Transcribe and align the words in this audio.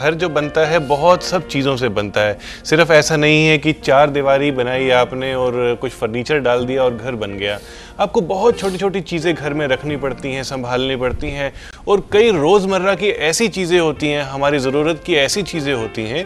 घर 0.00 0.14
जो 0.14 0.28
बनता 0.30 0.64
है, 0.66 0.78
बहुत 0.78 1.22
सब 1.22 1.46
चीज़ों 1.48 1.76
से 1.76 1.88
बनता 1.90 2.20
है। 2.20 2.38
सिर्फ़ 2.64 2.92
ऐसा 2.92 3.16
नहीं 3.16 3.46
है 3.46 3.56
कि 3.58 3.72
चार 3.74 4.10
दीवारी 4.10 4.50
बनाई 4.52 4.88
आपने 4.90 5.34
और 5.34 5.78
कुछ 5.80 5.92
फर्नीचर 5.92 6.38
डाल 6.40 6.64
दिया 6.66 6.82
और 6.84 6.96
घर 6.96 7.14
बन 7.14 7.36
गया। 7.38 7.58
आपको 8.00 8.20
बहुत 8.22 8.58
छोटी 8.58 8.78
छोटी 8.78 9.00
चीज़ें 9.02 9.34
घर 9.34 9.54
में 9.54 9.66
रखनी 9.68 9.96
पड़ती 9.96 10.32
हैं, 10.32 10.42
संभालनी 10.44 10.96
पड़ती 10.96 11.30
हैं 11.30 11.52
और 11.88 12.06
कई 12.12 12.30
रोज़मर्रा 12.32 12.94
की 12.94 13.08
ऐसी 13.08 13.48
चीज़ें 13.50 13.78
होती 13.80 14.08
हैं, 14.08 14.22
हमारी 14.24 14.58
ज़रूरत 14.58 15.02
की 15.06 15.14
ऐसी 15.16 15.42
चीज़ें 15.44 15.74
होती 15.74 16.04
हैं 16.04 16.24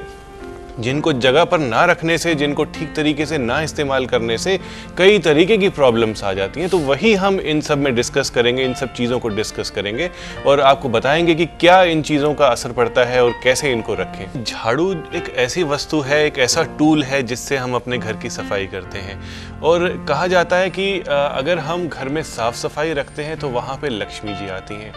जिनको 0.81 1.13
जगह 1.15 1.45
पर 1.45 1.59
ना 1.59 1.85
रखने 1.85 2.17
से, 2.19 2.35
जिनको 2.35 2.65
ठीक 2.67 2.95
तरीके 2.95 3.27
से 3.27 3.39
ना 3.39 3.61
इस्तेमाल 3.63 4.07
करने 4.07 4.39
से 4.39 4.59
कई 4.99 5.19
तरीके 5.19 5.57
की 5.57 5.69
प्रॉब्लम्स 5.71 6.25
आ 6.25 6.33
जाती 6.33 6.61
हैं। 6.61 6.69
तो 6.69 6.79
वही 6.79 7.15
हम 7.15 7.39
इन 7.41 7.61
सब 7.61 7.79
में 7.79 7.95
डिस्कस 7.95 8.31
करेंगे, 8.31 8.65
इन 8.65 8.75
सब 8.75 8.93
चीज़ों 8.95 9.19
को 9.19 9.29
डिस्कस 9.31 9.71
करेंगे 9.71 10.11
और 10.47 10.61
आपको 10.63 10.89
बताएँगे 10.89 11.35
कि 11.35 11.47
क्या 11.47 11.83
इन 11.85 12.03
चीज़ों 12.03 12.33
का 12.35 12.47
असर 12.47 12.73
पड़ता 12.73 13.05
है 13.05 13.25
और 13.25 13.33
कैसे 13.45 13.73
इनको 13.73 13.95
रखें। 13.95 14.45
झाड़ू 14.45 14.91
एक 14.93 15.33
ऐसी 15.37 15.63
वस्तु 15.65 16.01
है, 16.01 16.25
एक 16.27 16.39
ऐसा 16.39 16.63
टूल 16.79 17.03
है 17.05 17.23
जिससे 17.23 17.57
हम 17.57 17.75
अपने 17.75 17.99
घर 17.99 18.17
की 18.17 18.31
सफ़ाई 18.31 18.67
करते 18.67 18.99
हैं। 18.99 19.21
और 19.63 19.89
कहा 20.09 20.27
जाता 20.27 20.57
है 20.57 20.71
कि 20.71 20.93
अगर 21.09 21.59
हम 21.59 21.89
घर 21.89 22.09
में 22.09 22.23
साफ़ 22.25 22.57
सफ़ाई 22.57 22.93
रखते 22.93 23.23
हैं 23.23 23.39
तो 23.39 23.49
वहाँ 23.49 23.77
पर 23.77 23.91
लक्ष्मी 23.93 24.35
जी 24.35 24.49
आती 24.49 24.75
हैं 24.75 24.93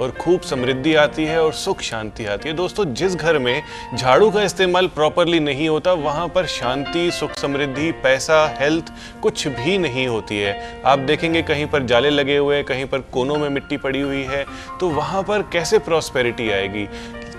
और 0.00 0.10
खूब 0.10 0.40
समृद्धि 0.40 0.94
आती 0.94 1.24
है 1.24 1.42
और 1.42 1.52
सुख 1.52 1.80
शांति 1.82 2.24
आती 2.26 2.48
है। 2.48 2.54
दोस्तों, 2.54 2.84
जिस 2.94 3.14
घर 3.14 3.38
में 3.38 3.62
झाड़ू 3.96 4.30
का 4.30 4.42
इस्तेमाल 4.42 4.86
प्रॉपरली 5.22 5.40
नहीं 5.40 5.68
होता, 5.68 5.92
वहाँ 5.94 6.26
पर 6.28 6.46
शांति, 6.46 7.10
सुख 7.12 7.34
समृद्धि, 7.38 7.90
पैसा 8.02 8.46
हेल्थ 8.58 8.92
कुछ 9.22 9.46
भी 9.48 9.76
नहीं 9.78 10.06
होती 10.06 10.38
है। 10.38 10.82
आप 10.86 10.98
देखेंगे 11.00 11.42
कहीं 11.42 11.66
पर 11.66 11.82
जाले 11.86 12.10
लगे 12.10 12.36
हुए 12.36 12.56
हैं, 12.56 12.64
कहीं 12.64 12.84
पर 12.84 13.00
कोनों 13.12 13.36
में 13.36 13.48
मिट्टी 13.48 13.76
पड़ी 13.76 14.00
हुई 14.00 14.22
है 14.24 14.44
तो 14.80 14.88
वहाँ 14.90 15.22
पर 15.22 15.42
कैसे 15.52 15.78
प्रॉस्पेरिटी 15.80 16.50
आएगी? 16.50 16.86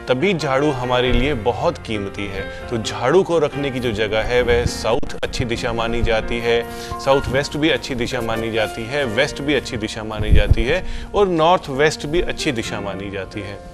तभी 0.08 0.34
झाड़ू 0.34 0.70
हमारे 0.72 1.12
लिए 1.12 1.34
बहुत 1.44 1.78
कीमती 1.78 2.26
है। 2.28 2.44
तो 2.70 2.78
झाड़ू 2.78 3.22
को 3.24 3.40
रखने 3.40 3.72
की 3.72 3.80
जो 3.80 3.92
जगह 3.92 4.24
है, 4.24 4.42
वह 4.42 4.64
साउथ 4.66 5.16
अच्छी 5.24 5.46
दिशा 5.46 5.74
मानी 5.74 6.02
जाती 6.02 6.40
है 6.40 6.62
साउथ 7.00 7.30
वेस्ट 7.30 7.58
भी 7.58 7.70
अच्छी 7.70 7.96
दिशा 7.96 8.22
मानी 8.22 8.52
जाती 8.52 8.86
है 8.86 9.06
वेस्ट 9.06 9.42
भी 9.42 9.54
अच्छी 9.54 9.78
दिशा 9.78 10.04
मानी 10.06 10.32
जाती 10.32 10.64
है, 10.64 10.84
और 11.16 11.28
नॉर्थ 11.28 11.70
वेस्ट 11.72 12.06
भी 12.06 12.22
अच्छी 12.24 12.52
दिशा 12.54 12.80
मानी 12.82 13.10
जाती 13.12 13.42
है। 13.42 13.73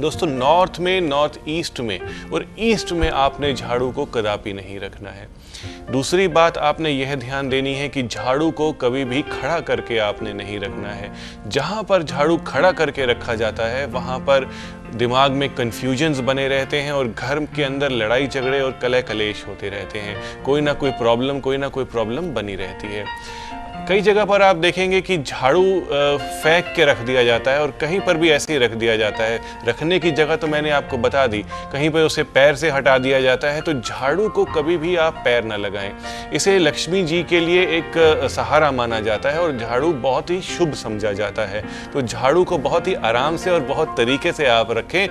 दोस्तों, 0.00 0.26
नॉर्थ 0.26 0.78
में, 0.80 1.00
नॉर्थ 1.00 1.38
ईस्ट 1.48 1.80
में 1.80 1.98
और 2.32 2.46
ईस्ट 2.58 2.92
में 2.92 3.08
आपने 3.10 3.52
झाड़ू 3.54 3.90
को 3.90 4.04
कदापि 4.04 4.52
नहीं 4.52 4.78
रखना 4.80 5.10
है। 5.10 5.28
दूसरी 5.90 6.26
बात 6.28 6.58
आपने 6.58 6.90
यह 6.90 7.14
ध्यान 7.14 7.48
देनी 7.48 7.74
है 7.74 7.88
कि 7.88 8.02
झाड़ू 8.02 8.50
को 8.50 8.70
कभी 8.72 9.04
भी 9.04 9.22
खड़ा 9.22 9.60
करके 9.60 9.98
आपने 9.98 10.32
नहीं 10.32 10.58
रखना 10.60 10.88
है। 10.88 11.12
जहाँ 11.46 11.82
पर 11.82 12.02
झाड़ू 12.02 12.36
खड़ा 12.36 12.72
करके 12.72 13.06
रखा 13.06 13.34
जाता 13.34 13.66
है, 13.66 13.86
वहाँ 13.86 14.18
पर 14.18 14.50
दिमाग 14.94 15.30
में 15.30 15.48
कन्फ्यूजन्स 15.54 16.20
बने 16.20 16.48
रहते 16.48 16.80
हैं 16.80 16.92
और 16.92 17.08
घर 17.08 17.44
के 17.56 17.62
अंदर 17.62 17.90
लड़ाई, 17.90 18.26
झगड़े 18.26 18.60
और 18.60 18.78
कलह 18.82 19.00
कलेश 19.00 19.44
होते 19.48 19.68
रहते 19.68 19.98
हैं। 19.98 20.42
कोई 20.42 20.60
ना 20.60 20.72
कोई 20.72 20.90
प्रॉब्लम 20.90 21.40
कोई 21.40 21.56
ना 21.56 21.68
कोई 21.68 21.84
प्रॉब्लम 21.84 22.34
बनी 22.34 22.54
रहती 22.54 22.86
है। 22.86 23.04
कई 23.88 24.00
जगह 24.00 24.24
पर 24.24 24.42
आप 24.42 24.56
देखेंगे 24.56 25.00
कि 25.00 25.16
झाड़ू 25.18 25.62
फेंक 25.82 26.72
के 26.76 26.84
रख 26.84 27.00
दिया 27.00 27.22
जाता 27.24 27.50
है 27.50 27.60
और 27.62 27.70
कहीं 27.80 28.00
पर 28.00 28.16
भी 28.16 28.30
ऐसे 28.30 28.52
ही 28.52 28.58
रख 28.58 28.70
दिया 28.72 28.96
जाता 28.96 29.24
है। 29.24 29.40
रखने 29.68 29.98
की 29.98 30.10
जगह 30.12 30.36
तो 30.36 30.46
मैंने 30.46 30.70
आपको 30.70 30.98
बता 30.98 31.26
दी, 31.26 31.42
कहीं 31.72 31.90
पर 31.90 32.02
उसे 32.02 32.22
पैर 32.24 32.54
से 32.54 32.70
हटा 32.70 32.96
दिया 32.98 33.20
जाता 33.20 33.50
है 33.50 33.60
तो 33.60 33.72
झाड़ू 33.74 34.28
को 34.28 34.44
कभी 34.46 34.76
भी 34.76 34.96
आप 34.98 35.22
पैर 35.24 35.44
न 35.44 35.60
लगाएँ। 35.60 35.92
इसे 36.32 36.58
लक्ष्मी 36.58 37.02
जी 37.02 37.22
के 37.22 37.40
लिए 37.40 37.62
एक 37.78 37.92
सहारा 38.30 38.70
माना 38.72 39.00
जाता 39.00 39.30
है 39.30 39.40
और 39.40 39.56
झाड़ू 39.58 39.92
बहुत 40.02 40.30
ही 40.30 40.40
शुभ 40.42 40.74
समझा 40.74 41.12
जाता 41.12 41.46
है। 41.46 41.64
तो 41.92 42.02
झाड़ू 42.02 42.44
को 42.44 42.58
बहुत 42.58 42.88
ही 42.88 42.94
आराम 42.94 43.36
से 43.36 43.50
और 43.50 43.60
बहुत 43.64 43.96
तरीके 43.96 44.32
से 44.32 44.46
आप 44.48 44.70
रखें। 44.70 45.08